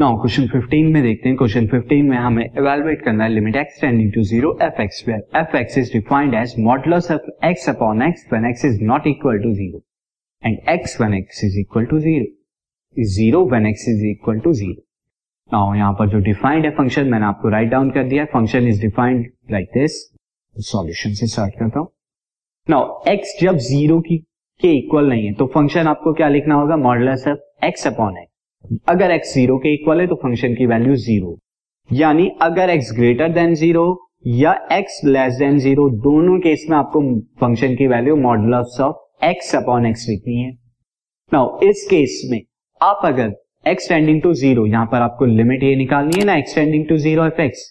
[0.00, 3.80] Now question 15 में देखते हैं। क्वेश्चन 15 में हमें इवेलुएट करना है limit x
[3.80, 8.22] tending to zero f x where x is defined as modulus of x upon x
[8.32, 9.80] when x is not equal to zero
[10.42, 14.82] and x when x is equal to zero zero when x is equal to zero
[15.50, 18.80] now यहाँ पर जो defined है function मैंने आपको right down कर दिया function is
[18.82, 20.00] defined like this
[20.56, 21.88] solution से start करता हूँ।
[22.68, 24.18] नाउ x जब ज़ीरो की,
[24.60, 26.76] के इक्वल नहीं है तो फ़ंक्शन आपको क्या लिखना होगा?
[26.88, 28.27] Modulus of x upon x.
[28.88, 31.38] अगर x ज़ीरो के इक्वल है तो फ़ंक्शन की वैल्यू ज़ीरो
[31.88, 33.84] यानी अगर x ग्रेटर देन ज़ीरो
[34.26, 37.00] या x लेस देन ज़ीरो दोनों केस में आपको
[37.40, 40.50] फ़ंक्शन की value modulus of x upon x लिखनी है.
[41.32, 42.40] नाउ इस केस में
[42.80, 43.32] आप अगर
[43.66, 46.96] x टेंडिंग टू ज़ीरो यहाँ पर आपको लिमिट ये निकालनी है ना x tending to
[46.98, 47.66] zero f x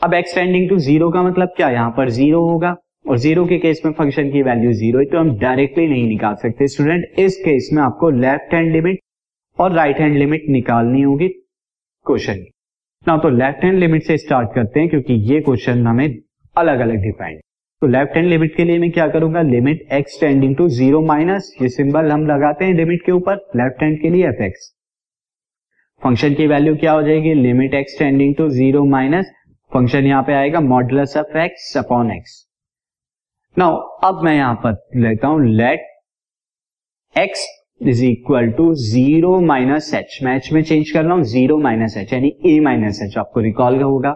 [0.00, 1.70] अब x टेंडिंग टू ज़ीरो का मतलब क्या?
[1.70, 2.76] यहाँ पर ज़ीरो होगा
[3.08, 6.34] और ज़ीरो के केस में फ़ंक्शन की वैल्यू ज़ीरो है तो हम डायरेक्टली नहीं निकाल
[6.42, 6.68] सकते.
[6.68, 9.00] स्टूडेंट इस केस में आपको लेफ़्ट हैंड लिमिट
[9.58, 11.28] और राइट हैंड लिमिट निकालनी होगी
[12.06, 12.50] क्वेश्चन की।
[13.06, 16.06] ना तो लेफ़्ट हैंड लिमिट से स्टार्ट करते हैं क्योंकि ये क्वेश्चन हमें
[16.56, 17.40] अलग अलग डिफाइंड
[17.82, 19.40] तो लेफ़्ट हैंड लिमिट के लिए मैं क्या करूँगा?
[19.42, 23.82] Limit x tending to zero minus ये सिंबल हम लगाते हैं लिमिट के ऊपर लेफ़्ट
[23.82, 24.72] हैंड के लिए एफ़ एक्स
[26.02, 27.34] फ़ंक्शन की वैल्यू क्या हो जाएगी?
[27.34, 29.30] Limit x tending to zero minus
[29.72, 32.42] function यहाँ पे आएगा modulus of x upon x
[33.56, 35.86] now अब मैं यहाँ पर लेता हूँ let
[37.14, 37.46] x
[37.80, 41.96] is equal to zero minus h मैं एच में चेंज कर रहा हूँ ज़ीरो माइनस
[41.96, 44.10] एच यानी ए माइनस एच आपको रिकॉल होगा।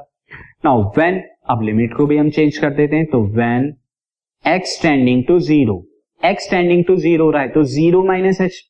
[0.64, 3.72] नाउ वेन अब लिमिट को भी हम चेंज कर देते हैं तो when
[4.44, 5.82] x tending to zero
[6.20, 8.60] x tending to zero रहा है तो zero minus h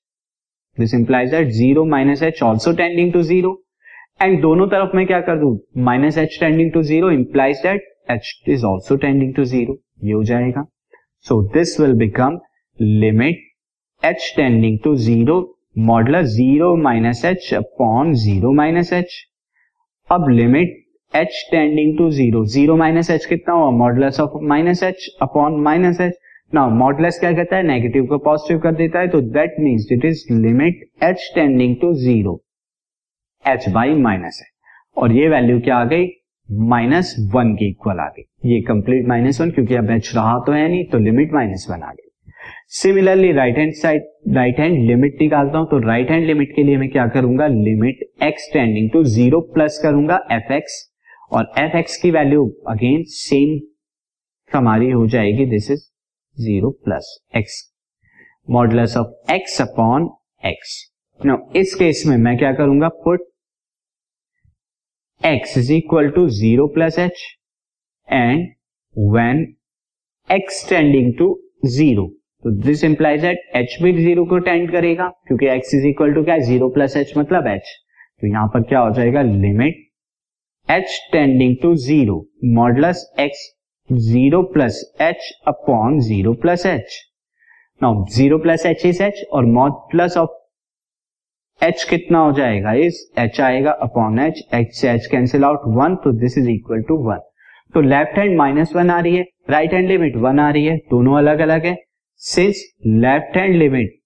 [0.79, 3.61] this implies that zero minus h also tending to zero
[4.23, 5.59] and दोनों तरफ़ मैं क्या कर दू?
[5.79, 10.23] Minus h tending to zero implies that h is also tending to zero ये हो
[10.25, 10.65] जाएगा।
[11.27, 12.39] So this will become
[12.79, 13.49] limit
[14.03, 15.35] h tending to zero
[15.79, 19.15] modulus zero minus h upon zero minus h
[20.09, 20.77] अब limit
[21.15, 23.71] h tending to zero zero minus h कितना हुआ?
[23.79, 26.19] Modulus of minus h upon minus h
[26.53, 27.63] now modulus क्या कहता है?
[27.63, 31.93] Negative को positive कर देता है तो that means it is limit h tending to
[32.03, 32.41] zero
[33.45, 36.09] h by minus h और ये वैल्यू क्या आ गई?
[36.49, 38.23] माइनस वन के इक्वल आ गई.
[38.51, 41.83] ये कंप्लीट माइनस वन क्योंकि अब एच रहा तो है नहीं तो लिमिट माइनस वन
[41.83, 42.10] आ गई.
[42.73, 44.03] Similarly right hand side
[44.35, 47.47] right hand limit निकालता हूँ तो राइट हैंड लिमिट के लिए मैं क्या करूँगा?
[47.47, 50.77] Limit x tending to zero plus करूँगा एफ़ एक्स
[51.33, 53.59] और एफ़ एक्स की वैल्यू अगेन सेम
[54.51, 55.83] हमारी हो जाएगी this is
[56.37, 57.59] zero plus x
[58.49, 60.09] modulus of x upon
[60.45, 60.79] x
[61.21, 62.89] no इस केस में मैं क्या करूँगा?
[62.89, 63.29] Put
[65.21, 67.27] x is equal to zero plus h
[68.09, 68.49] and
[68.97, 69.45] when
[70.29, 71.35] x tending to
[71.67, 72.11] zero
[72.45, 76.23] तो दिस इंप्लाइज दैट एच भी ज़ीरो को tend करेगा, क्योंकि एक्स इज़ इक्वल टू
[76.25, 76.35] क्या?
[76.35, 77.77] है ज़ीरो प्लस एच मतलब एच
[78.21, 79.23] तो यहाँ पर क्या हो जाएगा?
[79.23, 79.87] Limit
[80.69, 82.25] h tending to zero
[82.55, 83.49] modulus x
[83.91, 86.99] zero plus h upon zero plus h
[87.81, 90.31] now zero plus h is h और मॉडलस ऑफ़
[91.61, 92.73] एच कितना हो जाएगा?
[92.73, 96.83] इस एच आएगा अपॉन एच एच से एच कैंसिल आउट वन तो this is equal
[96.89, 97.21] to one
[97.75, 100.77] तो left hand minus one आ रही है राइट हैंड लिमिट वन आ रही है,
[100.91, 101.77] दोनों अलग अलग है।
[102.23, 103.99] Since left hand limit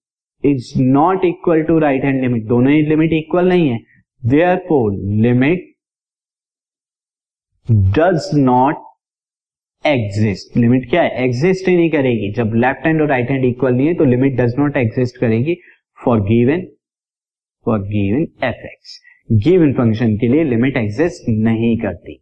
[0.43, 3.79] is not equal to right hand limit दोनों ही लिमिट इक्वल नहीं है।
[4.67, 5.71] Therefore limit
[7.97, 8.83] does not
[9.85, 11.23] exist limit क्या है?
[11.23, 14.39] एग्जिस्ट ही नहीं करेगी। जब लेफ़्ट हैंड और राइट हैंड इक्वल नहीं है तो लिमिट
[14.39, 15.55] डज नॉट एग्जिस्ट करेगी।
[15.99, 16.65] For given
[17.65, 18.99] for given f x
[19.43, 22.21] given function के लिए लिमिट एग्जिस्ट नहीं करती।